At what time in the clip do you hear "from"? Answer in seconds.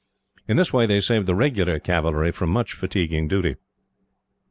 2.31-2.49